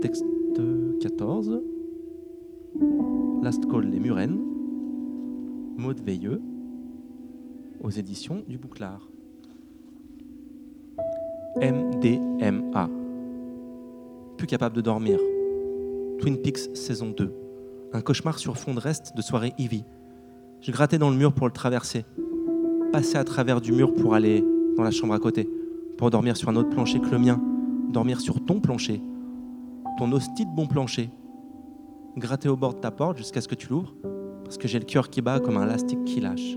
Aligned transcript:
Texte 0.00 0.24
14. 1.00 1.60
Last 3.42 3.66
Call 3.68 3.86
Les 3.90 3.98
Murennes. 3.98 4.38
Maud 5.76 6.00
Veilleux. 6.00 6.40
Aux 7.82 7.90
éditions 7.90 8.44
du 8.46 8.58
Bouclard. 8.58 9.08
MDMA. 11.56 12.88
Plus 14.36 14.46
capable 14.46 14.76
de 14.76 14.82
dormir. 14.82 15.18
Twin 16.20 16.40
Peaks 16.42 16.76
saison 16.76 17.10
2. 17.16 17.32
Un 17.92 18.00
cauchemar 18.00 18.38
sur 18.38 18.56
fond 18.56 18.74
de 18.74 18.80
reste 18.80 19.16
de 19.16 19.22
soirée 19.22 19.52
Ivy. 19.58 19.82
Je 20.60 20.70
grattais 20.70 20.98
dans 20.98 21.10
le 21.10 21.16
mur 21.16 21.32
pour 21.32 21.46
le 21.46 21.52
traverser. 21.52 22.04
Passer 22.92 23.16
à 23.16 23.24
travers 23.24 23.60
du 23.60 23.72
mur 23.72 23.92
pour 23.92 24.14
aller 24.14 24.44
dans 24.76 24.84
la 24.84 24.92
chambre 24.92 25.14
à 25.14 25.18
côté. 25.18 25.48
Pour 25.96 26.10
dormir 26.10 26.36
sur 26.36 26.50
un 26.50 26.56
autre 26.56 26.70
plancher 26.70 27.00
que 27.00 27.10
le 27.10 27.18
mien. 27.18 27.42
Dormir 27.88 28.20
sur 28.20 28.44
ton 28.44 28.60
plancher. 28.60 29.02
Ton 29.98 30.12
hostie 30.12 30.46
de 30.46 30.50
bon 30.50 30.68
plancher. 30.68 31.10
Gratter 32.16 32.48
au 32.48 32.56
bord 32.56 32.74
de 32.74 32.78
ta 32.78 32.92
porte 32.92 33.18
jusqu'à 33.18 33.40
ce 33.40 33.48
que 33.48 33.56
tu 33.56 33.68
l'ouvres. 33.68 33.92
Parce 34.44 34.56
que 34.56 34.68
j'ai 34.68 34.78
le 34.78 34.84
cœur 34.84 35.10
qui 35.10 35.20
bat 35.20 35.40
comme 35.40 35.56
un 35.56 35.64
élastique 35.64 36.04
qui 36.04 36.20
lâche. 36.20 36.56